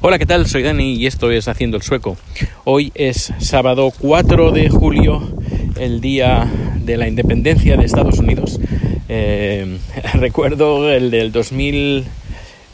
Hola, 0.00 0.20
¿qué 0.20 0.26
tal? 0.26 0.46
Soy 0.46 0.62
Dani 0.62 0.94
y 0.94 1.08
esto 1.08 1.32
es 1.32 1.48
Haciendo 1.48 1.76
el 1.76 1.82
Sueco. 1.82 2.16
Hoy 2.62 2.92
es 2.94 3.32
sábado 3.40 3.92
4 3.98 4.52
de 4.52 4.68
julio, 4.68 5.28
el 5.76 6.00
día 6.00 6.48
de 6.76 6.96
la 6.96 7.08
independencia 7.08 7.76
de 7.76 7.84
Estados 7.84 8.20
Unidos. 8.20 8.60
Eh, 9.08 9.78
recuerdo 10.14 10.88
el 10.88 11.10
del 11.10 11.32
2000... 11.32 12.04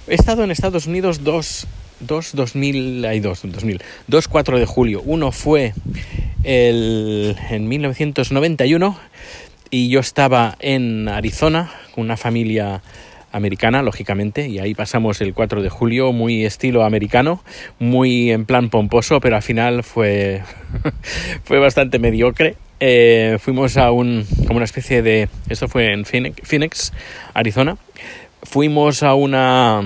He 0.06 0.14
estado 0.14 0.44
en 0.44 0.50
Estados 0.50 0.86
Unidos 0.86 1.24
dos, 1.24 1.66
dos 1.98 2.32
2000, 2.34 3.06
hay 3.06 3.20
dos, 3.20 3.40
2000, 3.42 3.80
dos 4.06 4.28
4 4.28 4.58
de 4.58 4.66
julio. 4.66 5.00
Uno 5.06 5.32
fue 5.32 5.72
el, 6.42 7.36
en 7.48 7.66
1991 7.68 8.98
y 9.70 9.88
yo 9.88 10.00
estaba 10.00 10.56
en 10.60 11.08
Arizona 11.08 11.72
con 11.94 12.04
una 12.04 12.18
familia 12.18 12.82
americana, 13.34 13.82
lógicamente, 13.82 14.48
y 14.48 14.60
ahí 14.60 14.74
pasamos 14.74 15.20
el 15.20 15.34
4 15.34 15.60
de 15.60 15.68
julio, 15.68 16.12
muy 16.12 16.44
estilo 16.44 16.84
americano, 16.84 17.42
muy 17.80 18.30
en 18.30 18.44
plan 18.44 18.70
pomposo, 18.70 19.20
pero 19.20 19.34
al 19.34 19.42
final 19.42 19.82
fue, 19.82 20.42
fue 21.44 21.58
bastante 21.58 21.98
mediocre. 21.98 22.54
Eh, 22.78 23.38
fuimos 23.40 23.76
a 23.76 23.90
un, 23.90 24.24
como 24.46 24.56
una 24.56 24.64
especie 24.64 25.02
de, 25.02 25.28
esto 25.48 25.68
fue 25.68 25.92
en 25.92 26.04
Phoenix, 26.04 26.92
Arizona, 27.34 27.76
fuimos 28.42 29.02
a 29.02 29.14
una 29.14 29.82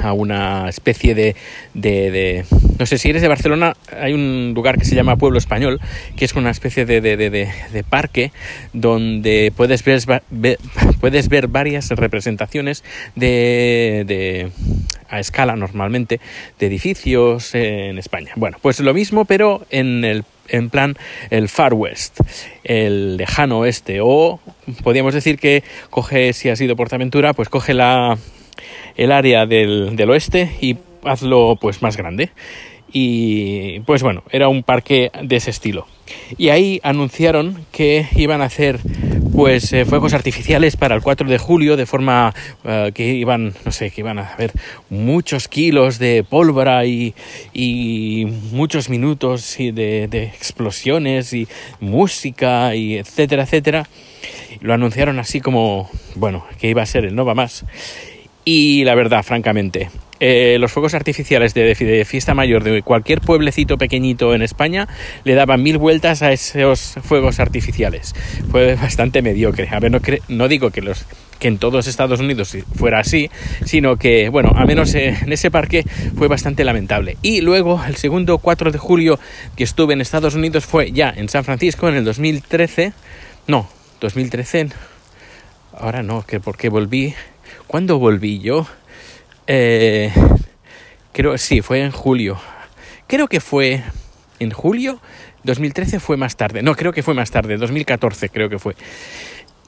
a 0.00 0.12
una 0.12 0.68
especie 0.68 1.14
de, 1.14 1.36
de, 1.74 2.44
No 2.78 2.86
sé, 2.86 2.98
si 2.98 3.10
eres 3.10 3.22
de 3.22 3.28
Barcelona, 3.28 3.74
hay 4.00 4.12
un 4.12 4.52
lugar 4.54 4.78
que 4.78 4.84
se 4.84 4.94
llama 4.94 5.16
Pueblo 5.16 5.38
Español, 5.38 5.80
que 6.16 6.24
es 6.24 6.34
una 6.34 6.50
especie 6.50 6.84
de, 6.86 7.00
de 7.00 7.84
parque 7.84 8.32
donde 8.72 9.52
puedes 9.56 9.84
ver, 9.84 10.22
puedes 11.00 11.28
ver 11.28 11.48
varias 11.48 11.90
representaciones 11.90 12.84
de, 13.14 14.50
a 15.08 15.20
escala 15.20 15.56
normalmente 15.56 16.20
de 16.58 16.66
edificios 16.66 17.54
en 17.54 17.98
España. 17.98 18.32
Bueno, 18.36 18.58
pues 18.60 18.80
lo 18.80 18.94
mismo, 18.94 19.24
pero 19.24 19.66
en 19.70 20.04
el 20.04 20.24
en 20.48 20.68
plan 20.68 20.94
el 21.30 21.48
Far 21.48 21.72
West, 21.72 22.20
el 22.64 23.16
lejano 23.16 23.60
oeste, 23.60 24.00
o 24.02 24.40
podríamos 24.82 25.14
decir 25.14 25.38
que 25.38 25.64
coge, 25.88 26.34
si 26.34 26.50
has 26.50 26.60
ido 26.60 26.76
por 26.76 26.94
aventura, 26.94 27.32
pues 27.32 27.48
coge 27.48 27.72
la, 27.72 28.18
el 28.96 29.12
área 29.12 29.46
del, 29.46 29.96
del 29.96 30.10
oeste 30.10 30.50
y 30.60 30.76
hazlo 31.04 31.56
pues 31.60 31.82
más 31.82 31.96
grande. 31.96 32.30
Y 32.92 33.80
pues 33.80 34.02
bueno, 34.02 34.22
era 34.30 34.48
un 34.48 34.62
parque 34.62 35.10
de 35.20 35.36
ese 35.36 35.50
estilo. 35.50 35.86
Y 36.38 36.50
ahí 36.50 36.80
anunciaron 36.84 37.66
que 37.72 38.06
iban 38.14 38.40
a 38.40 38.44
hacer 38.44 38.78
pues 39.34 39.72
eh, 39.72 39.84
fuegos 39.84 40.14
artificiales 40.14 40.76
para 40.76 40.94
el 40.94 41.02
4 41.02 41.28
de 41.28 41.38
julio 41.38 41.76
de 41.76 41.86
forma 41.86 42.32
uh, 42.62 42.92
que 42.92 43.14
iban 43.14 43.52
no 43.64 43.72
sé 43.72 43.90
que 43.90 44.00
iban 44.00 44.20
a 44.20 44.32
haber 44.32 44.52
muchos 44.90 45.48
kilos 45.48 45.98
de 45.98 46.22
pólvora 46.22 46.86
y, 46.86 47.14
y 47.52 48.26
muchos 48.52 48.88
minutos 48.88 49.58
y 49.58 49.72
de, 49.72 50.06
de, 50.06 50.24
explosiones 50.24 51.32
y 51.32 51.48
música 51.80 52.76
y 52.76 52.96
etcétera 52.96 53.42
etcétera 53.42 53.88
lo 54.60 54.72
anunciaron 54.72 55.18
así 55.18 55.40
como 55.40 55.90
bueno 56.14 56.46
que 56.60 56.68
iba 56.68 56.82
a 56.82 56.86
ser 56.86 57.04
el 57.04 57.16
no 57.16 57.24
va 57.24 57.34
más 57.34 57.64
y 58.44 58.84
la 58.84 58.94
verdad, 58.94 59.22
francamente, 59.22 59.90
eh, 60.20 60.58
los 60.60 60.72
fuegos 60.72 60.94
artificiales 60.94 61.54
de, 61.54 62.04
fiesta 62.06 62.34
mayor 62.34 62.62
de 62.62 62.82
cualquier 62.82 63.20
pueblecito 63.20 63.76
pequeñito 63.78 64.34
en 64.34 64.42
España 64.42 64.88
le 65.24 65.34
daban 65.34 65.62
mil 65.62 65.76
vueltas 65.76 66.22
a 66.22 66.32
esos 66.32 66.94
fuegos 67.02 67.40
artificiales. 67.40 68.14
Fue 68.50 68.74
bastante 68.74 69.22
mediocre. 69.22 69.68
A 69.70 69.80
ver, 69.80 69.92
no, 70.28 70.48
digo 70.48 70.70
que 70.70 70.82
en 71.40 71.58
todos 71.58 71.86
Estados 71.86 72.20
Unidos 72.20 72.56
fuera 72.74 73.00
así, 73.00 73.30
sino 73.64 73.96
que, 73.96 74.28
bueno, 74.28 74.52
al 74.54 74.66
menos 74.66 74.94
en 74.94 75.32
ese 75.32 75.50
parque 75.50 75.84
fue 76.16 76.28
bastante 76.28 76.64
lamentable. 76.64 77.16
Y 77.22 77.40
luego, 77.40 77.82
el 77.86 77.96
segundo 77.96 78.38
4 78.38 78.70
de 78.70 78.78
julio 78.78 79.18
que 79.56 79.64
estuve 79.64 79.94
en 79.94 80.00
Estados 80.00 80.34
Unidos 80.34 80.64
fue 80.64 80.92
ya 80.92 81.12
en 81.14 81.28
San 81.28 81.44
Francisco 81.44 81.88
en 81.88 81.96
el 81.96 82.04
2013. 82.04 82.92
No, 83.46 83.68
2013. 84.00 84.68
Ahora 85.76 86.02
no, 86.02 86.22
que 86.22 86.40
porque 86.40 86.68
volví 86.68 87.14
¿Cuándo 87.74 87.98
volví 87.98 88.38
yo? 88.38 88.68
Eh, 89.48 90.12
creo, 91.10 91.36
sí, 91.38 91.60
fue 91.60 91.80
en 91.80 91.90
julio. 91.90 92.38
Creo 93.08 93.26
que 93.26 93.40
fue 93.40 93.82
en 94.38 94.52
julio. 94.52 95.00
2013 95.42 95.98
fue 95.98 96.16
más 96.16 96.36
tarde. 96.36 96.62
No, 96.62 96.76
creo 96.76 96.92
que 96.92 97.02
fue 97.02 97.14
más 97.14 97.32
tarde. 97.32 97.56
2014 97.56 98.28
creo 98.28 98.48
que 98.48 98.60
fue. 98.60 98.76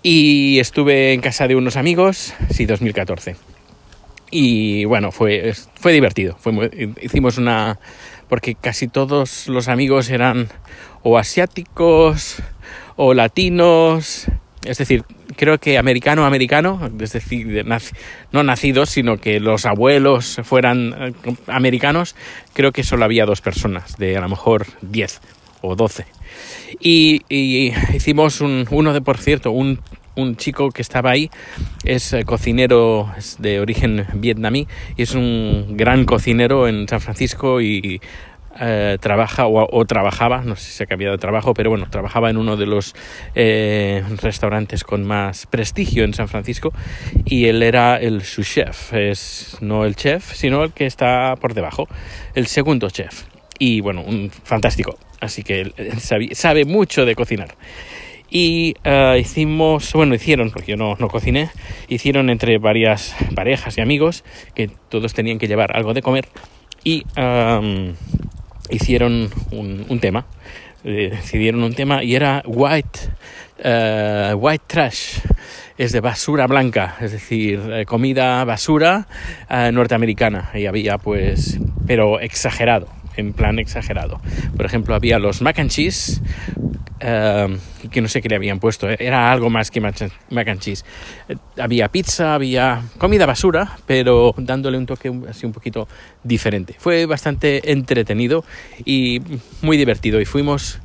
Y 0.04 0.60
estuve 0.60 1.14
en 1.14 1.20
casa 1.20 1.48
de 1.48 1.56
unos 1.56 1.74
amigos. 1.74 2.32
Sí, 2.48 2.64
2014. 2.64 3.34
Y 4.30 4.84
bueno, 4.84 5.10
fue, 5.10 5.52
fue 5.74 5.92
divertido. 5.92 6.38
Hicimos 7.02 7.38
una... 7.38 7.80
Porque 8.28 8.54
casi 8.54 8.86
todos 8.86 9.48
los 9.48 9.66
amigos 9.66 10.10
eran 10.10 10.46
o 11.02 11.18
asiáticos 11.18 12.36
o 12.94 13.14
latinos. 13.14 14.28
Es 14.66 14.78
decir, 14.78 15.04
creo 15.36 15.58
que 15.58 15.78
americano 15.78 16.26
americano, 16.26 16.90
es 17.00 17.12
decir, 17.12 17.64
no 18.32 18.42
nacidos, 18.42 18.90
sino 18.90 19.18
que 19.18 19.40
los 19.40 19.64
abuelos 19.64 20.40
fueran 20.44 20.94
eh, 20.98 21.12
americanos, 21.46 22.16
creo 22.52 22.72
que 22.72 22.82
solo 22.82 23.04
había 23.04 23.26
dos 23.26 23.40
personas, 23.40 23.96
de 23.96 24.16
a 24.16 24.20
lo 24.20 24.28
mejor 24.28 24.66
10 24.82 25.20
o 25.62 25.76
12. 25.76 26.06
Y, 26.80 27.22
hicimos 27.94 28.40
un, 28.40 28.66
uno 28.70 28.92
de, 28.92 29.00
por 29.00 29.18
cierto, 29.18 29.50
un, 29.50 29.80
chico 30.36 30.70
que 30.70 30.80
estaba 30.80 31.10
ahí, 31.10 31.30
es 31.84 32.14
eh, 32.14 32.24
cocinero 32.24 33.12
de 33.38 33.60
origen 33.60 34.06
vietnamí, 34.14 34.66
y 34.96 35.02
es 35.02 35.14
un 35.14 35.76
gran 35.76 36.06
cocinero 36.06 36.68
en 36.68 36.88
San 36.88 37.00
Francisco 37.00 37.60
y 37.60 38.00
eh, 38.60 38.98
trabaja 39.00 39.46
o, 39.46 39.84
trabajaba, 39.84 40.42
no 40.42 40.56
sé 40.56 40.64
si 40.64 40.72
se 40.72 40.84
ha 40.84 40.86
cambiado 40.86 41.12
de 41.12 41.18
trabajo, 41.18 41.54
pero 41.54 41.70
bueno, 41.70 41.88
trabajaba 41.90 42.30
en 42.30 42.36
uno 42.36 42.56
de 42.56 42.66
los 42.66 42.94
eh, 43.34 44.02
restaurantes 44.22 44.84
con 44.84 45.04
más 45.04 45.46
prestigio 45.46 46.04
en 46.04 46.14
San 46.14 46.28
Francisco 46.28 46.72
y 47.24 47.46
él 47.46 47.62
era 47.62 47.96
el 47.96 48.22
su 48.22 48.42
chef, 48.42 48.92
es 48.92 49.58
no 49.60 49.84
el 49.84 49.96
chef, 49.96 50.32
sino 50.34 50.64
el 50.64 50.72
que 50.72 50.86
está 50.86 51.34
por 51.40 51.54
debajo, 51.54 51.88
el 52.34 52.46
segundo 52.46 52.88
chef. 52.90 53.24
Y 53.58 53.80
bueno, 53.80 54.02
un 54.02 54.30
fantástico, 54.30 54.98
así 55.20 55.42
que 55.42 55.60
él, 55.60 55.74
sabe, 56.00 56.64
mucho 56.64 57.04
de 57.06 57.14
cocinar. 57.14 57.56
Y 58.28 58.74
uh, 58.84 59.16
hicimos, 59.16 59.92
bueno, 59.92 60.14
hicieron, 60.14 60.50
porque 60.50 60.72
yo 60.72 60.76
no, 60.76 60.96
no, 60.98 61.08
cociné, 61.08 61.48
hicieron 61.88 62.28
entre 62.28 62.58
varias 62.58 63.14
parejas 63.34 63.78
y 63.78 63.80
amigos 63.80 64.24
que 64.54 64.68
todos 64.88 65.14
tenían 65.14 65.38
que 65.38 65.46
llevar 65.46 65.76
algo 65.76 65.94
de 65.94 66.02
comer 66.02 66.26
y 66.86 67.04
hicieron 68.70 69.30
un, 69.50 70.00
tema, 70.00 70.26
eh, 70.84 71.10
decidieron 71.10 71.62
un 71.62 71.74
tema 71.74 72.02
y 72.02 72.14
era 72.14 72.42
white, 72.46 73.00
uh, 73.64 74.34
white 74.36 74.64
trash, 74.66 75.18
es 75.78 75.92
de 75.92 76.00
basura 76.00 76.46
blanca, 76.46 76.96
es 77.00 77.12
decir, 77.12 77.60
eh, 77.70 77.84
comida 77.84 78.44
basura 78.44 79.06
norteamericana 79.72 80.50
y 80.54 80.66
había 80.66 80.98
pues, 80.98 81.58
pero 81.86 82.20
exagerado, 82.20 82.88
en 83.16 83.32
plan 83.32 83.58
exagerado. 83.58 84.20
Por 84.56 84.66
ejemplo, 84.66 84.94
había 84.94 85.18
los 85.18 85.42
mac 85.42 85.58
and 85.58 85.70
cheese, 85.70 86.22
uh, 87.02 87.88
que 87.88 88.00
no 88.00 88.08
sé 88.08 88.22
qué 88.22 88.28
le 88.28 88.36
habían 88.36 88.58
puesto, 88.58 88.88
era 88.88 89.30
algo 89.30 89.50
más 89.50 89.70
que 89.70 89.80
mac 89.80 90.48
and 90.48 90.60
cheese. 90.60 90.84
había 91.58 91.88
pizza, 91.88 92.34
había 92.34 92.82
comida 92.98 93.26
basura, 93.26 93.78
pero 93.86 94.34
dándole 94.38 94.78
un 94.78 94.86
toque 94.86 95.12
así 95.28 95.46
un 95.46 95.52
poquito 95.52 95.88
diferente. 96.22 96.76
Fue 96.78 97.06
bastante 97.06 97.72
entretenido 97.72 98.44
y 98.84 99.20
muy 99.62 99.76
divertido. 99.76 100.20
Y 100.20 100.24
fuimos, 100.24 100.80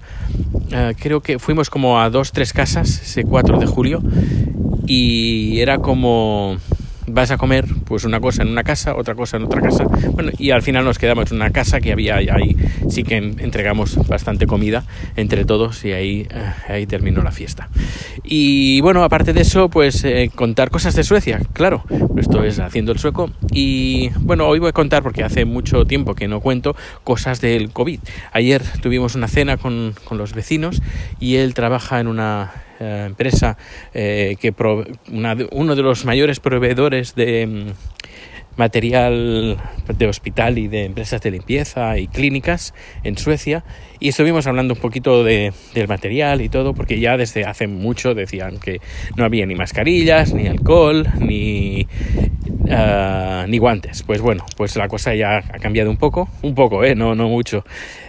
uh, 0.54 0.94
creo 1.00 1.22
que 1.22 1.40
fuimos 1.40 1.70
como 1.70 2.00
a 2.00 2.10
dos, 2.10 2.32
tres 2.32 2.54
casas 2.54 3.02
ese 3.02 3.24
4 3.24 3.60
de 3.60 3.66
julio 3.66 4.02
y 4.86 5.60
era 5.60 5.78
como 5.78 6.58
vas 7.14 7.32
a 7.32 7.38
comer 7.38 7.66
pues 7.86 8.04
una 8.04 8.20
cosa 8.20 8.44
en 8.44 8.50
una 8.50 8.64
casa, 8.64 8.96
otra 8.96 9.16
cosa 9.16 9.38
en 9.38 9.44
otra 9.44 9.62
casa. 9.62 9.86
Bueno, 10.12 10.32
y 10.38 10.52
al 10.52 10.62
final 10.62 10.86
nos 10.86 10.98
quedamos 10.98 11.32
en 11.32 11.38
una 11.38 11.52
casa 11.52 11.80
que 11.80 11.92
había 11.92 12.16
ahí, 12.16 12.56
sí 12.90 13.04
que 13.04 13.18
entregamos 13.18 13.96
bastante 14.08 14.48
comida 14.48 14.84
entre 15.16 15.46
todos 15.46 15.84
y 15.86 15.92
ahí, 15.92 16.28
eh, 16.30 16.54
ahí 16.68 16.86
terminó 16.86 17.22
la 17.22 17.32
fiesta. 17.32 17.70
Y 18.24 18.82
bueno, 18.82 19.04
aparte 19.04 19.34
de 19.34 19.42
eso, 19.42 19.70
pues 19.70 20.04
eh, 20.04 20.32
contar 20.34 20.70
cosas 20.70 20.96
de 20.96 21.04
Suecia, 21.04 21.42
claro, 21.54 21.84
esto 22.18 22.44
es 22.44 22.60
haciendo 22.60 22.92
el 22.92 23.00
sueco. 23.00 23.32
Y 23.52 24.10
bueno, 24.20 24.48
hoy 24.48 24.60
voy 24.60 24.70
a 24.70 24.74
contar, 24.74 25.04
porque 25.04 25.24
hace 25.24 25.46
mucho 25.46 25.86
tiempo 25.86 26.16
que 26.16 26.28
no 26.28 26.40
cuento, 26.40 26.76
cosas 27.04 27.42
del 27.42 27.72
COVID. 27.72 28.00
Ayer 28.32 28.62
tuvimos 28.82 29.16
una 29.16 29.28
cena 29.28 29.58
con, 29.58 29.94
con 30.06 30.18
los 30.18 30.34
vecinos 30.34 30.82
y 31.20 31.36
él 31.36 31.54
trabaja 31.54 32.00
en 32.00 32.08
una 32.08 32.52
eh, 32.82 33.04
empresa 33.06 33.58
eh, 33.94 34.36
que 34.42 34.54
uno 35.52 35.76
de 35.76 35.82
los 35.84 36.04
mayores 36.04 36.40
proveedores 36.40 37.14
de, 37.14 37.74
material 38.58 39.58
de 39.88 40.08
hospital 40.08 40.58
y 40.58 40.68
de 40.68 40.86
empresas 40.86 41.22
de 41.22 41.32
limpieza 41.32 41.98
y 41.98 42.08
clínicas 42.08 42.74
en 43.04 43.18
Suecia 43.18 43.64
y 44.00 44.10
estuvimos 44.10 44.48
hablando 44.48 44.74
un 44.74 44.80
poquito 44.80 45.24
de, 45.24 45.54
del 45.74 45.88
material 45.88 46.42
y 46.42 46.50
todo 46.50 46.74
porque 46.74 47.00
ya 47.00 47.18
desde 47.18 47.46
hace 47.46 47.68
mucho 47.68 48.14
decían 48.14 48.60
que 48.60 48.82
no 49.16 49.24
había 49.24 49.46
ni 49.46 49.56
mascarillas, 49.56 50.34
ni 50.34 50.48
alcohol, 50.48 51.08
ni, 51.20 51.88
uh, 52.48 53.48
ni 53.48 53.58
guantes. 53.58 54.04
Pues 54.04 54.22
bueno, 54.22 54.46
pues 54.58 54.76
la 54.76 54.88
cosa 54.88 55.14
ya 55.16 55.38
ha 55.38 55.60
cambiado 55.60 55.90
un 55.90 55.98
poco, 55.98 56.30
un 56.42 56.56
poco, 56.56 56.84
¿eh? 56.84 56.96
no, 56.96 57.16
no 57.16 57.30
mucho. 57.30 57.64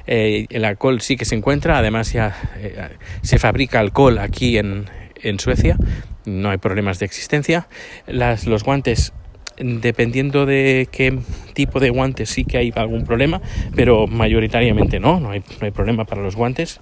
Eh, 0.06 0.46
el 0.50 0.64
alcohol 0.64 1.00
sí 1.00 1.16
que 1.16 1.24
se 1.24 1.34
encuentra, 1.34 1.78
además 1.78 2.12
ya 2.12 2.34
eh, 2.56 2.88
se 3.22 3.38
fabrica 3.38 3.78
alcohol 3.78 4.18
aquí 4.18 4.58
en, 4.58 4.86
en 5.22 5.38
Suecia, 5.38 5.76
no 6.24 6.50
hay 6.50 6.58
problemas 6.58 6.98
de 6.98 7.06
existencia. 7.06 7.68
Las, 8.06 8.46
los 8.46 8.64
guantes 8.64 9.12
dependiendo 9.58 10.46
de 10.46 10.88
qué 10.90 11.18
tipo 11.52 11.80
de 11.80 11.90
guantes 11.90 12.30
sí 12.30 12.44
que 12.44 12.58
hay 12.58 12.72
algún 12.74 13.04
problema, 13.04 13.40
pero 13.74 14.06
mayoritariamente 14.06 15.00
no, 15.00 15.20
no 15.20 15.30
hay, 15.30 15.40
problema 15.70 16.04
para 16.04 16.22
los 16.22 16.36
guantes. 16.36 16.80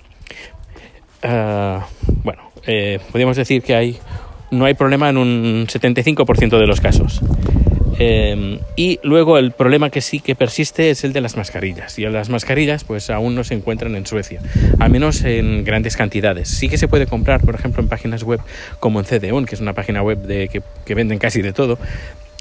Uh, 1.22 1.81
bueno, 2.25 2.50
eh, 2.67 2.99
podríamos 3.11 3.37
decir 3.37 3.62
que 3.62 3.75
hay, 3.75 3.99
no 4.50 4.64
hay 4.64 4.75
problema 4.75 5.08
en 5.08 5.17
un 5.19 5.67
75% 5.67 6.58
de 6.58 6.67
los 6.67 6.81
casos. 6.81 7.20
Eh, 8.02 8.58
y 8.76 8.99
luego 9.02 9.37
el 9.37 9.52
problema 9.52 9.90
que 9.90 10.00
sí 10.00 10.20
que 10.20 10.34
persiste 10.34 10.88
es 10.88 11.05
el 11.05 11.12
de 11.12 11.20
las 11.20 11.37
mascarillas. 11.37 11.99
Y 11.99 12.06
las 12.06 12.31
mascarillas 12.31 12.82
pues 12.82 13.11
aún 13.11 13.34
no 13.34 13.44
se 13.44 13.52
encuentran 13.52 13.94
en 13.94 14.06
Suecia, 14.06 14.40
al 14.78 14.90
menos 14.90 15.23
en 15.23 15.64
grandes 15.64 15.99
cantidades. 15.99 16.49
Sí 16.49 16.70
que 16.70 16.78
se 16.78 16.88
puede 16.88 17.06
comprar, 17.06 17.43
por 17.43 17.55
ejemplo, 17.55 17.82
en 17.82 17.88
páginas 17.88 18.23
web 18.23 18.40
como 18.81 19.00
en 19.00 19.05
CDON, 19.05 19.44
que 19.44 19.55
es 19.55 19.61
una 19.61 19.75
página 19.75 20.02
web 20.02 20.19
de, 20.23 20.49
que 20.49 20.94
venden 20.94 21.19
casi 21.19 21.43
de 21.43 21.52
todo, 21.52 21.78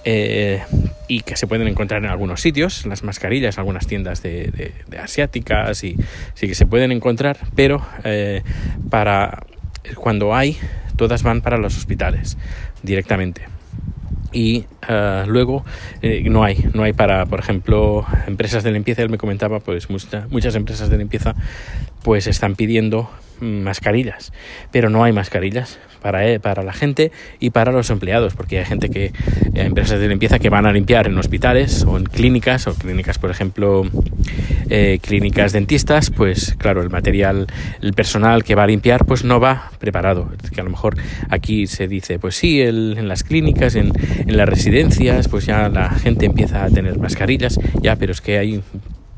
eh, 0.05 0.63
y 1.07 1.21
que 1.21 1.35
se 1.35 1.47
pueden 1.47 1.67
encontrar 1.67 2.03
en 2.03 2.09
algunos 2.09 2.41
sitios, 2.41 2.85
las 2.85 3.03
mascarillas, 3.03 3.57
algunas 3.57 3.87
tiendas 3.87 4.21
de, 4.23 4.73
asiáticas 5.01 5.83
y 5.83 5.97
sí 6.35 6.47
que 6.47 6.55
se 6.55 6.65
pueden 6.65 6.91
encontrar, 6.91 7.37
pero 7.55 7.85
eh, 8.03 8.43
para 8.89 9.43
cuando 9.95 10.35
hay, 10.35 10.57
todas 10.95 11.23
van 11.23 11.41
para 11.41 11.57
los 11.57 11.77
hospitales 11.77 12.37
directamente. 12.83 13.41
Y 14.31 14.65
luego 15.25 15.65
eh, 16.03 16.23
no 16.29 16.43
hay, 16.43 16.63
no 16.73 16.83
hay 16.83 16.93
para, 16.93 17.25
por 17.25 17.39
ejemplo, 17.39 18.05
empresas 18.27 18.63
de 18.63 18.71
limpieza, 18.71 19.01
él 19.01 19.09
me 19.09 19.17
comentaba, 19.17 19.59
pues 19.59 19.89
mucha, 19.89 20.27
muchas 20.29 20.55
empresas 20.55 20.89
de 20.89 20.97
limpieza 20.97 21.35
pues 22.03 22.27
están 22.27 22.55
pidiendo 22.55 23.09
mascarillas, 23.41 24.31
pero 24.71 24.89
no 24.89 25.03
hay 25.03 25.13
mascarillas 25.13 25.79
para, 26.01 26.27
eh, 26.27 26.39
para 26.39 26.63
la 26.63 26.73
gente 26.73 27.11
y 27.39 27.49
para 27.49 27.71
los 27.71 27.89
empleados, 27.89 28.33
porque 28.33 28.59
hay 28.59 28.65
gente 28.65 28.89
que, 28.89 29.05
eh, 29.05 29.11
empresas 29.53 29.99
de 29.99 30.07
limpieza 30.07 30.39
que 30.39 30.49
van 30.49 30.65
a 30.65 30.71
limpiar 30.71 31.07
en 31.07 31.17
hospitales 31.17 31.83
o 31.87 31.97
en 31.97 32.05
clínicas, 32.05 32.67
o 32.67 32.73
clínicas, 32.73 33.17
por 33.17 33.31
ejemplo, 33.31 33.85
eh, 34.69 34.99
clínicas 35.01 35.51
dentistas, 35.51 36.09
pues 36.09 36.55
claro, 36.57 36.81
el 36.81 36.89
material, 36.89 37.47
el 37.81 37.93
personal 37.93 38.43
que 38.43 38.55
va 38.55 38.63
a 38.63 38.67
limpiar, 38.67 39.05
pues 39.05 39.23
no 39.23 39.39
va 39.39 39.71
preparado. 39.79 40.29
Que 40.53 40.61
a 40.61 40.63
lo 40.63 40.69
mejor 40.69 40.95
aquí 41.29 41.67
se 41.67 41.87
dice, 41.87 42.19
pues 42.19 42.35
sí, 42.35 42.61
el, 42.61 42.95
en 42.97 43.07
las 43.07 43.23
clínicas, 43.23 43.75
en, 43.75 43.91
en 44.19 44.37
las 44.37 44.47
residencias, 44.47 45.27
pues 45.27 45.45
ya 45.45 45.69
la 45.69 45.89
gente 45.91 46.25
empieza 46.25 46.63
a 46.63 46.69
tener 46.69 46.97
mascarillas, 46.97 47.59
ya, 47.81 47.95
pero 47.95 48.11
es 48.11 48.21
que 48.21 48.37
hay 48.37 48.61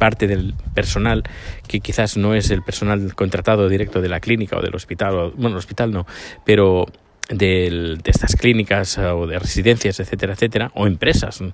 parte 0.02 0.26
del 0.26 0.56
personal 0.74 1.22
que 1.68 1.80
quizás 1.80 2.18
no 2.18 2.34
es 2.34 2.50
el 2.50 2.64
personal 2.64 3.14
contratado 3.14 3.70
directo 3.70 4.02
de 4.02 4.10
la 4.10 4.20
clínica 4.20 4.58
o 4.58 4.62
del 4.64 4.74
hospital, 4.74 5.14
o, 5.16 5.32
bueno, 5.34 5.50
el 5.50 5.58
hospital 5.58 5.92
no, 5.92 6.08
pero 6.44 6.88
de, 7.30 8.00
de 8.04 8.12
estas 8.12 8.36
clínicas 8.36 8.98
uh, 8.98 9.16
o 9.16 9.28
de 9.28 9.38
residencias, 9.38 10.00
etcétera, 10.00 10.34
etcétera, 10.34 10.72
o 10.74 10.88
empresas, 10.88 11.40
uh, 11.42 11.52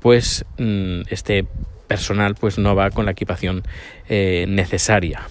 pues 0.00 0.44
mm, 0.58 1.02
este 1.10 1.44
personal 1.88 2.36
pues 2.36 2.56
no 2.56 2.76
va 2.76 2.90
con 2.90 3.04
la 3.04 3.10
equipación 3.10 3.64
eh, 4.08 4.46
necesaria. 4.48 5.26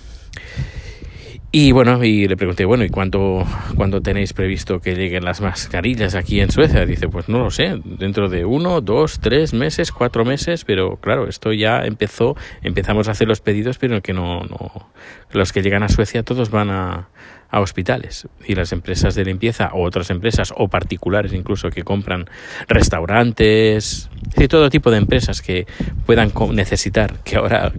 Y 1.55 1.71
bueno, 1.71 2.03
y 2.03 2.27
le 2.27 2.35
pregunté, 2.35 2.65
bueno, 2.65 2.83
¿y 2.83 2.89
cuánto, 2.89 3.45
cuándo 3.75 4.01
tenéis 4.01 4.33
previsto 4.33 4.79
que 4.79 4.95
lleguen 4.95 5.23
las 5.23 5.39
mascarillas 5.39 6.15
aquí 6.15 6.41
en 6.41 6.49
Suecia? 6.49 6.83
Dice, 6.83 7.09
pues 7.09 7.29
no 7.29 7.37
lo 7.37 7.51
sé, 7.51 7.79
dentro 7.85 8.27
de 8.27 8.43
uno, 8.43 8.81
dos, 8.81 9.19
tres 9.19 9.53
meses, 9.53 9.91
cuatro 9.91 10.25
meses, 10.25 10.65
pero 10.65 10.97
claro, 10.97 11.29
esto 11.29 11.53
ya 11.53 11.85
empezó, 11.85 12.35
empezamos 12.63 13.07
a 13.07 13.11
hacer 13.11 13.27
los 13.27 13.39
pedidos, 13.39 13.77
pero 13.77 14.01
que 14.01 14.13
no, 14.13 14.39
no, 14.45 14.89
los 15.31 15.53
que 15.53 15.61
llegan 15.61 15.83
a 15.83 15.89
Suecia 15.89 16.23
todos 16.23 16.49
van 16.49 16.71
a, 16.71 17.09
a 17.53 17.59
hospitales 17.59 18.27
y 18.47 18.55
las 18.55 18.71
empresas 18.71 19.13
de 19.13 19.23
limpieza 19.23 19.69
o 19.73 19.85
otras 19.85 20.09
empresas 20.09 20.51
o 20.57 20.69
particulares 20.69 21.33
incluso 21.33 21.69
que 21.69 21.83
compran 21.83 22.25
restaurantes 22.67 24.09
y 24.35 24.47
todo 24.47 24.71
tipo 24.71 24.89
de 24.89 24.97
empresas 24.97 25.43
que 25.43 25.67
puedan 26.07 26.31
necesitar 26.51 27.19
que 27.23 27.35
ahora 27.35 27.71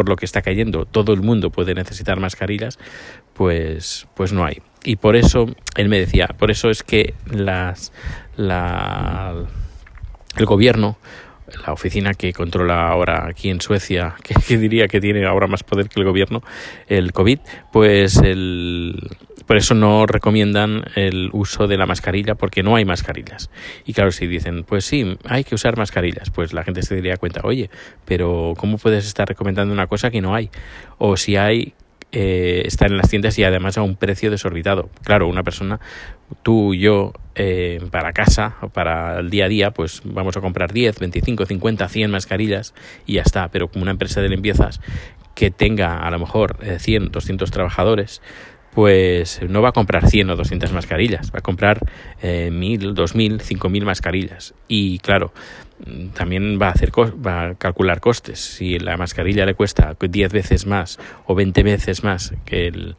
por 0.00 0.08
lo 0.08 0.16
que 0.16 0.24
está 0.24 0.40
cayendo, 0.40 0.86
todo 0.86 1.12
el 1.12 1.20
mundo 1.20 1.50
puede 1.50 1.74
necesitar 1.74 2.18
mascarillas, 2.18 2.78
pues, 3.34 4.08
pues 4.16 4.32
no 4.32 4.46
hay. 4.46 4.62
Y 4.82 4.96
por 4.96 5.14
eso, 5.14 5.44
él 5.76 5.90
me 5.90 6.00
decía, 6.00 6.26
por 6.38 6.50
eso 6.50 6.70
es 6.70 6.82
que 6.82 7.12
las, 7.30 7.92
la, 8.34 9.34
el 10.38 10.46
gobierno, 10.46 10.96
la 11.66 11.74
oficina 11.74 12.14
que 12.14 12.32
controla 12.32 12.88
ahora 12.88 13.26
aquí 13.28 13.50
en 13.50 13.60
Suecia, 13.60 14.14
que, 14.22 14.32
que, 14.36 14.56
diría 14.56 14.88
que 14.88 15.02
tiene 15.02 15.26
ahora 15.26 15.46
más 15.46 15.64
poder 15.64 15.90
que 15.90 16.00
el 16.00 16.06
gobierno, 16.06 16.42
el 16.88 17.12
COVID, 17.12 17.40
pues 17.70 18.16
el, 18.16 19.06
por 19.50 19.56
eso 19.56 19.74
no 19.74 20.06
recomiendan 20.06 20.84
el 20.94 21.28
uso 21.32 21.66
de 21.66 21.76
la 21.76 21.84
mascarilla 21.84 22.36
porque 22.36 22.62
no 22.62 22.76
hay 22.76 22.84
mascarillas. 22.84 23.50
Y 23.84 23.94
claro, 23.94 24.12
si 24.12 24.28
dicen, 24.28 24.62
pues 24.62 24.84
sí, 24.84 25.18
hay 25.24 25.42
que 25.42 25.56
usar 25.56 25.76
mascarillas, 25.76 26.30
pues 26.30 26.52
la 26.52 26.62
gente 26.62 26.82
se 26.82 26.94
daría 26.94 27.16
cuenta, 27.16 27.40
oye, 27.42 27.68
pero 28.04 28.54
¿cómo 28.56 28.78
puedes 28.78 29.04
estar 29.08 29.26
recomendando 29.28 29.74
una 29.74 29.88
cosa 29.88 30.12
que 30.12 30.20
no 30.20 30.36
hay? 30.36 30.50
O 30.98 31.16
si 31.16 31.34
hay, 31.34 31.74
eh, 32.12 32.62
está 32.64 32.86
en 32.86 32.96
las 32.96 33.10
tiendas 33.10 33.36
y 33.40 33.42
además 33.42 33.76
a 33.76 33.82
un 33.82 33.96
precio 33.96 34.30
desorbitado. 34.30 34.88
Claro, 35.02 35.26
una 35.26 35.42
persona, 35.42 35.80
tú 36.44 36.72
y 36.72 36.82
yo, 36.82 37.12
eh, 37.34 37.80
para 37.90 38.12
casa 38.12 38.54
o 38.60 38.68
para 38.68 39.18
el 39.18 39.30
día 39.30 39.46
a 39.46 39.48
día, 39.48 39.70
pues 39.72 40.02
vamos 40.04 40.36
a 40.36 40.40
comprar 40.40 40.72
10, 40.72 41.00
25, 41.00 41.46
50, 41.46 41.88
100 41.88 42.08
mascarillas 42.08 42.72
y 43.04 43.14
ya 43.14 43.22
está. 43.22 43.48
Pero 43.48 43.66
como 43.66 43.82
una 43.82 43.90
empresa 43.90 44.20
de 44.20 44.28
limpiezas 44.28 44.80
que 45.34 45.50
tenga 45.50 46.06
a 46.06 46.10
lo 46.12 46.20
mejor 46.20 46.56
100, 46.78 47.02
eh, 47.02 47.08
200 47.10 47.50
trabajadores, 47.50 48.22
pues 48.80 49.42
no 49.46 49.60
va 49.60 49.68
a 49.68 49.72
comprar 49.72 50.08
100 50.08 50.30
o 50.30 50.36
200 50.36 50.72
mascarillas, 50.72 51.30
va 51.34 51.40
a 51.40 51.42
comprar 51.42 51.80
eh, 52.22 52.50
1000, 52.50 52.94
2000, 52.94 53.42
5000 53.42 53.84
mascarillas. 53.84 54.54
Y 54.68 55.00
claro, 55.00 55.34
también 56.14 56.58
va 56.58 56.68
a, 56.68 56.70
hacer, 56.70 56.90
va 56.90 57.48
a 57.48 57.54
calcular 57.56 58.00
costes. 58.00 58.40
Si 58.40 58.78
la 58.78 58.96
mascarilla 58.96 59.44
le 59.44 59.52
cuesta 59.52 59.94
10 60.00 60.32
veces 60.32 60.66
más 60.66 60.98
o 61.26 61.34
20 61.34 61.62
veces 61.62 62.04
más 62.04 62.32
que, 62.46 62.68
el, 62.68 62.96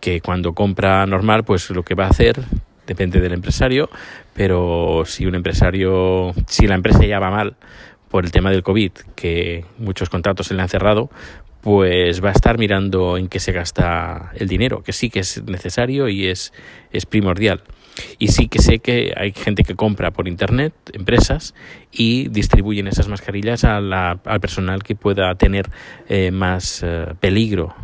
que 0.00 0.22
cuando 0.22 0.54
compra 0.54 1.04
normal, 1.04 1.44
pues 1.44 1.68
lo 1.68 1.82
que 1.82 1.94
va 1.94 2.06
a 2.06 2.08
hacer 2.08 2.40
depende 2.86 3.20
del 3.20 3.34
empresario, 3.34 3.90
pero 4.32 5.02
si 5.04 5.26
un 5.26 5.34
empresario, 5.34 6.32
si 6.46 6.66
la 6.66 6.74
empresa 6.74 7.04
ya 7.04 7.18
va 7.18 7.30
mal 7.30 7.56
por 8.08 8.24
el 8.24 8.30
tema 8.30 8.50
del 8.50 8.62
COVID, 8.62 8.92
que 9.14 9.66
muchos 9.76 10.08
contratos 10.08 10.46
se 10.46 10.54
le 10.54 10.62
han 10.62 10.70
cerrado, 10.70 11.10
pues 11.60 12.22
va 12.22 12.30
a 12.30 12.32
estar 12.32 12.58
mirando 12.58 13.16
en 13.16 13.28
qué 13.28 13.40
se 13.40 13.52
gasta 13.52 14.30
el 14.34 14.48
dinero, 14.48 14.82
que 14.82 14.92
sí 14.92 15.10
que 15.10 15.20
es 15.20 15.42
necesario 15.44 16.08
y 16.08 16.26
es, 16.26 16.52
es 16.92 17.06
primordial. 17.06 17.62
Y 18.18 18.28
sí 18.28 18.48
que 18.48 18.60
sé 18.60 18.78
que 18.78 19.12
hay 19.16 19.32
gente 19.32 19.64
que 19.64 19.74
compra 19.74 20.12
por 20.12 20.28
internet, 20.28 20.72
empresas, 20.92 21.54
y 21.90 22.28
distribuyen 22.28 22.86
esas 22.86 23.08
mascarillas 23.08 23.64
a 23.64 23.80
la, 23.80 24.20
al 24.24 24.40
personal 24.40 24.82
que 24.82 24.94
pueda 24.94 25.34
tener 25.34 25.68
eh, 26.08 26.30
más 26.30 26.82
eh, 26.84 27.14
peligro. 27.18 27.74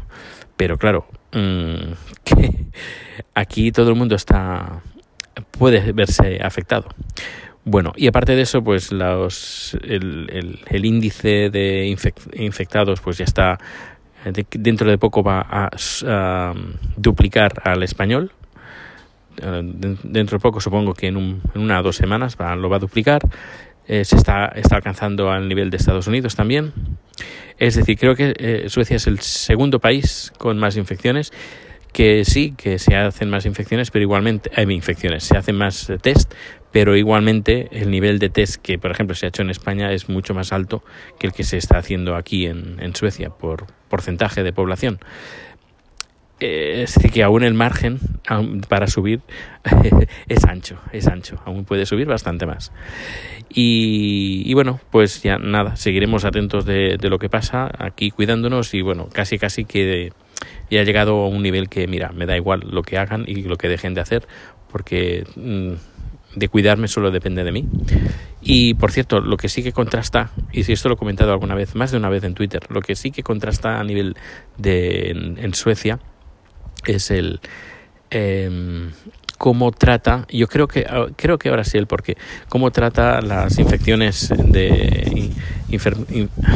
Pero 0.57 0.79
claro, 0.79 1.07
mmm, 1.33 1.95
que 2.25 2.67
aquí 3.35 3.73
todo 3.73 3.91
el 3.91 3.97
mundo 3.97 4.15
está 4.15 4.83
puede 5.59 5.93
verse 5.93 6.41
afectado. 6.43 6.89
Bueno, 7.65 7.93
y 7.97 8.07
aparte 8.07 8.37
de 8.37 8.43
eso, 8.43 8.63
pues 8.63 8.93
los, 8.93 9.77
el, 9.83 10.61
el, 10.67 10.85
índice 10.85 11.49
de 11.49 11.87
infect, 11.87 12.21
infectados 12.37 13.01
pues 13.01 13.17
ya 13.17 13.25
está, 13.25 13.59
de, 14.25 14.47
dentro 14.53 14.91
de 14.91 14.99
poco 14.99 15.23
va 15.23 15.47
a, 15.51 16.55
duplicar 16.97 17.63
al 17.65 17.83
español. 17.83 18.33
Uh, 19.43 19.63
dentro 20.05 20.39
de 20.39 20.43
poco, 20.43 20.61
supongo 20.61 20.95
que 20.95 21.09
en, 21.09 21.17
un, 21.17 21.43
en 21.55 21.61
una 21.63 21.81
o 21.81 21.83
dos 21.83 21.97
semanas 21.97 22.37
lo 22.39 22.69
va 22.69 22.77
a 22.77 22.81
duplicar. 22.81 23.23
Eh, 23.87 24.05
se 24.05 24.17
está, 24.17 24.47
está 24.55 24.77
alcanzando 24.77 25.31
al 25.31 25.49
nivel 25.49 25.71
de 25.71 25.77
Estados 25.77 26.07
Unidos 26.07 26.35
también. 26.35 26.73
Es 27.59 27.75
decir, 27.77 27.99
creo 27.99 28.15
que 28.15 28.35
eh, 28.39 28.65
Suecia 28.69 28.97
es 28.97 29.07
el 29.07 29.21
segundo 29.21 29.79
país 29.79 30.33
con 30.39 30.59
más 30.59 30.77
infecciones 30.77 31.33
que 31.93 32.25
sí, 32.25 32.55
que 32.57 32.79
se 32.79 32.97
hacen 32.97 33.31
más 33.31 33.47
infecciones, 33.47 33.91
pero 33.91 34.03
igualmente, 34.03 34.51
hay 34.57 34.65
eh, 34.65 34.73
infecciones, 34.73 35.23
se 35.23 35.37
hacen 35.37 35.57
más 35.57 35.93
test, 36.03 36.35
pero 36.75 36.97
igualmente 36.97 37.69
el 37.71 37.89
nivel 37.89 38.19
de 38.19 38.31
test 38.31 38.61
que, 38.61 38.79
por 38.79 38.91
ejemplo, 38.91 39.15
se 39.15 39.27
ha 39.27 39.29
hecho 39.29 39.43
en 39.43 39.51
España 39.51 39.93
es 39.93 40.09
mucho 40.09 40.35
más 40.35 40.53
alto 40.53 40.83
que 41.21 41.29
el 41.29 41.33
que 41.33 41.45
se 41.45 41.57
está 41.57 41.79
haciendo 41.79 42.17
aquí 42.17 42.47
en, 42.47 42.79
en 42.81 42.97
Suecia 42.97 43.31
por 43.31 43.69
porcentaje 43.89 44.43
de 44.43 44.53
población. 44.53 44.99
es 46.41 46.93
decir, 46.97 47.13
que 47.13 47.23
aún 47.23 47.45
el 47.45 47.55
margen 47.55 48.01
para 48.69 48.89
subir 48.89 49.21
es 50.29 50.45
ancho, 50.47 50.81
es 50.91 51.07
ancho, 51.07 51.41
aún 51.45 51.65
puede 51.65 51.87
subir 51.87 52.09
bastante 52.09 52.45
más. 52.45 52.73
Y, 53.49 54.53
bueno, 54.55 54.81
pues 54.91 55.23
ya 55.23 55.39
nada, 55.39 55.77
seguiremos 55.77 56.25
atentos 56.25 56.67
de, 56.67 56.99
lo 57.01 57.21
que 57.21 57.29
pasa 57.29 57.71
aquí 57.79 58.11
cuidándonos 58.11 58.75
y 58.75 58.83
bueno, 58.83 59.09
casi 59.13 59.39
casi 59.39 59.65
que 59.65 60.13
ya 60.73 60.81
ha 60.81 60.85
llegado 60.85 61.23
a 61.23 61.29
un 61.29 61.41
nivel 61.41 61.69
que, 61.69 61.87
mira, 61.87 62.11
me 62.11 62.27
da 62.27 62.37
igual 62.37 62.63
lo 62.69 62.83
que 62.83 62.99
hagan 62.99 63.23
y 63.29 63.45
lo 63.45 63.59
que 63.59 63.69
dejen 63.69 63.95
de 63.95 64.01
hacer, 64.01 64.27
porque 64.73 65.25
mm, 65.37 65.75
de 66.35 66.49
cuidarme 66.49 66.89
solo 66.89 67.11
depende 67.11 67.45
de 67.45 67.53
mí. 67.53 67.67
Y 68.41 68.75
por 68.75 68.93
cierto, 68.93 69.21
lo 69.21 69.37
que 69.37 69.49
sí 69.49 69.63
que 69.63 69.73
contrasta, 69.73 70.31
y 70.53 70.65
si 70.65 70.73
esto 70.73 70.89
lo 70.89 70.95
he 70.95 70.99
comentado 70.99 71.33
alguna 71.33 71.55
vez, 71.55 71.75
más 71.75 71.91
de 71.91 71.97
una 71.97 72.09
vez 72.09 72.25
en 72.25 72.35
Twitter, 72.35 72.63
lo 72.69 72.81
que 72.81 72.95
sí 72.95 73.11
que 73.11 73.23
contrasta 73.23 73.81
a 73.81 73.85
nivel 73.85 74.17
de 74.59 75.11
en 75.11 75.55
Suecia, 75.55 75.99
es 76.87 77.11
el 77.11 77.41
em, 78.11 78.91
cómo 79.39 79.73
trata, 79.73 80.27
yo 80.31 80.47
creo 80.49 80.69
que 80.69 80.87
ah, 80.89 81.07
creo 81.17 81.39
que 81.39 81.49
ahora 81.49 81.65
sí 81.65 81.79
el 81.79 81.87
porqué, 81.87 82.17
cómo 82.49 82.71
trata 82.71 83.21
las 83.21 83.59
infecciones 83.59 84.33
de 84.37 85.31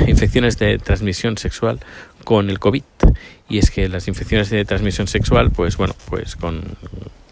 infecciones 0.07 0.59
de 0.59 0.79
transmisión 0.79 1.39
sexual 1.39 1.81
con 2.25 2.51
el 2.51 2.59
COVID. 2.59 2.83
Y 3.49 3.59
es 3.59 3.71
que 3.71 3.89
las 3.89 4.09
infecciones 4.09 4.51
de 4.51 4.65
transmisión 4.65 5.07
sexual, 5.09 5.51
pues 5.51 5.77
bueno, 5.77 5.95
pues 6.09 6.37
con 6.37 6.63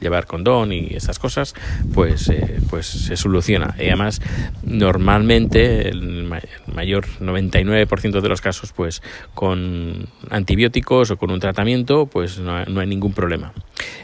llevar 0.07 0.27
condón 0.27 0.73
y 0.73 0.89
esas 0.95 1.19
cosas, 1.19 1.55
pues, 1.93 2.29
eh, 2.29 2.61
pues 2.71 2.87
se 2.87 3.17
soluciona. 3.17 3.75
Y 3.79 3.87
además, 3.87 4.21
normalmente, 4.65 5.89
el 5.89 6.31
mayor 6.73 7.07
99% 7.21 8.21
de 8.21 8.29
los 8.29 8.41
casos, 8.41 8.73
pues 8.73 9.03
con 9.35 10.07
antibióticos 10.31 11.11
o 11.11 11.17
con 11.17 11.31
un 11.31 11.41
tratamiento, 11.41 12.07
pues 12.07 12.39
no, 12.39 12.57
hay 12.57 12.87
ningún 12.87 13.13
problema. 13.13 13.53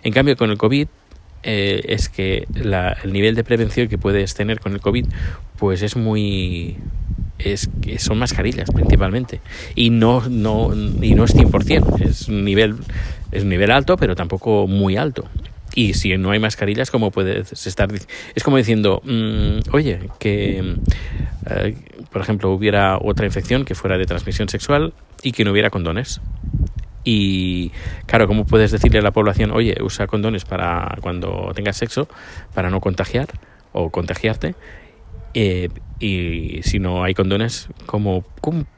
En 0.02 0.12
cambio, 0.12 0.36
con 0.36 0.50
el 0.50 0.58
COVID, 0.58 0.88
eh, 1.44 1.80
es 1.88 2.08
que 2.08 2.46
el 3.02 3.12
nivel 3.12 3.34
de 3.34 3.44
prevención 3.44 3.88
que 3.88 3.98
puedes 3.98 4.34
tener 4.34 4.60
con 4.60 4.72
el 4.72 4.80
COVID, 4.80 5.06
pues 5.58 5.82
es 5.82 5.96
muy 5.96 6.76
es 7.38 7.68
que 7.80 7.98
son 7.98 8.18
mascarillas 8.18 8.70
principalmente 8.70 9.40
y 9.74 9.90
no 9.90 10.28
no 10.28 10.72
y 10.72 11.14
no 11.16 11.24
es 11.24 11.34
100%, 11.34 12.00
es 12.00 12.28
un 12.28 12.44
nivel 12.44 12.76
es 13.32 13.42
un 13.42 13.48
nivel 13.48 13.70
alto, 13.70 13.96
pero 13.96 14.14
tampoco 14.14 14.66
muy 14.66 14.96
alto. 14.96 15.24
Y 15.74 15.94
si 15.94 16.16
no 16.18 16.30
hay 16.30 16.38
mascarillas, 16.38 16.90
¿cómo 16.90 17.10
puedes 17.10 17.66
estar? 17.66 17.88
Es 18.34 18.42
como 18.42 18.56
diciendo, 18.56 19.00
mm, 19.04 19.70
oye, 19.72 20.00
que, 20.18 20.76
eh, 21.50 21.74
por 22.10 22.20
ejemplo, 22.22 22.50
hubiera 22.50 22.98
otra 22.98 23.26
infección 23.26 23.64
que 23.64 23.74
fuera 23.74 23.96
de 23.96 24.04
transmisión 24.04 24.48
sexual 24.48 24.92
y 25.22 25.32
que 25.32 25.44
no 25.44 25.52
hubiera 25.52 25.70
condones. 25.70 26.20
Y 27.04 27.72
claro, 28.06 28.28
¿cómo 28.28 28.44
puedes 28.44 28.70
decirle 28.70 28.98
a 28.98 29.02
la 29.02 29.10
población, 29.10 29.50
oye, 29.50 29.76
usa 29.82 30.06
condones 30.06 30.44
para 30.44 30.96
cuando 31.00 31.50
tengas 31.54 31.76
sexo, 31.76 32.08
para 32.54 32.70
no 32.70 32.80
contagiar 32.80 33.28
o 33.72 33.90
contagiarte? 33.90 34.54
Eh, 35.34 35.70
y 35.98 36.60
si 36.62 36.78
no 36.78 37.04
hay 37.04 37.14
condones, 37.14 37.68
¿cómo, 37.86 38.24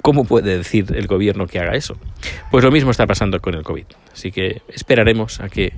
¿cómo, 0.02 0.24
puede 0.24 0.58
decir 0.58 0.86
el 0.94 1.06
gobierno 1.06 1.46
que 1.46 1.58
haga 1.58 1.72
eso? 1.72 1.96
Pues 2.50 2.62
lo 2.62 2.70
mismo 2.70 2.90
está 2.90 3.06
pasando 3.06 3.40
con 3.40 3.54
el 3.54 3.62
COVID. 3.62 3.86
Así 4.12 4.30
que 4.30 4.62
esperaremos 4.68 5.40
a 5.40 5.48
que 5.48 5.72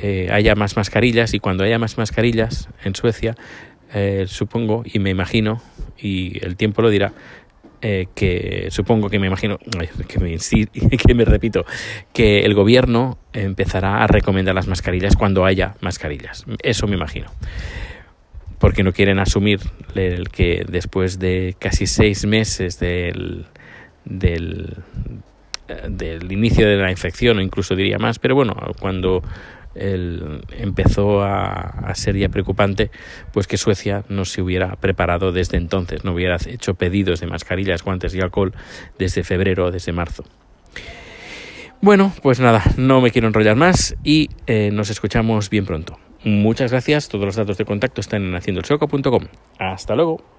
eh, 0.00 0.28
haya 0.32 0.54
más 0.54 0.76
mascarillas 0.76 1.34
y 1.34 1.38
cuando 1.38 1.64
haya 1.64 1.78
más 1.78 1.98
mascarillas 1.98 2.68
en 2.84 2.94
Suecia, 2.94 3.34
eh, 3.92 4.24
supongo 4.26 4.82
y 4.84 4.98
me 4.98 5.10
imagino, 5.10 5.60
y 5.98 6.44
el 6.44 6.56
tiempo 6.56 6.82
lo 6.82 6.90
dirá, 6.90 7.12
que 7.80 8.66
supongo 8.70 9.08
que 9.08 9.20
me 9.20 9.28
imagino, 9.28 9.58
que 10.08 10.18
me, 10.18 10.36
que 10.98 11.14
me 11.14 11.24
repito, 11.24 11.64
que 12.12 12.40
el 12.40 12.54
gobierno 12.54 13.18
empezará 13.32 14.02
a 14.02 14.08
recomendar 14.08 14.54
las 14.54 14.66
mascarillas 14.66 15.14
cuando 15.14 15.44
haya 15.44 15.76
mascarillas. 15.80 16.44
Eso 16.62 16.88
me 16.88 16.96
imagino 16.96 17.30
porque 18.58 18.82
no 18.82 18.92
quieren 18.92 19.18
asumir 19.18 19.60
el 19.94 20.28
que 20.28 20.64
después 20.68 21.18
de 21.18 21.54
casi 21.58 21.86
seis 21.86 22.26
meses 22.26 22.78
del, 22.80 23.46
del, 24.04 24.76
del 25.88 26.32
inicio 26.32 26.66
de 26.68 26.76
la 26.76 26.90
infección, 26.90 27.38
o 27.38 27.40
incluso 27.40 27.76
diría 27.76 27.98
más, 27.98 28.18
pero 28.18 28.34
bueno, 28.34 28.54
cuando 28.80 29.22
el, 29.78 30.42
empezó 30.50 31.22
a, 31.22 31.92
ser 31.94 32.16
ya 32.16 32.28
preocupante, 32.28 32.90
pues 33.32 33.46
que 33.46 33.56
Suecia 33.56 34.04
no 34.08 34.24
se 34.24 34.42
hubiera 34.42 34.76
preparado 34.76 35.32
desde 35.32 35.56
entonces, 35.56 36.04
no 36.04 36.12
hubiera 36.12 36.36
hecho 36.46 36.74
pedidos 36.74 37.20
de 37.20 37.26
mascarillas, 37.26 37.82
guantes 37.82 38.14
y 38.14 38.20
alcohol 38.20 38.52
desde 38.98 39.24
febrero 39.24 39.66
o 39.66 39.70
desde 39.70 39.92
marzo. 39.92 40.24
Bueno, 41.80 42.12
pues 42.22 42.40
nada, 42.40 42.62
no 42.76 43.00
me 43.00 43.10
quiero 43.10 43.28
enrollar 43.28 43.56
más 43.56 43.96
y 44.02 44.30
eh, 44.46 44.70
nos 44.72 44.90
escuchamos 44.90 45.48
bien 45.48 45.64
pronto. 45.64 45.98
Muchas 46.24 46.72
gracias. 46.72 47.08
Todos 47.08 47.24
los 47.24 47.36
datos 47.36 47.56
de 47.58 47.64
contacto 47.64 48.00
están 48.00 48.24
en 48.24 48.34
haciendoelsoco.com. 48.34 49.28
Hasta 49.58 49.94
luego. 49.94 50.37